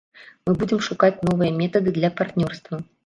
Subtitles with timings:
[0.49, 2.81] Мы будзем шукаць новыя метады для партнёрства.